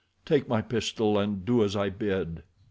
Take 0.25 0.47
my 0.49 0.63
pistol 0.63 1.19
and 1.19 1.45
do 1.45 1.63
as 1.63 1.75
I 1.75 1.91
bid." 1.91 2.41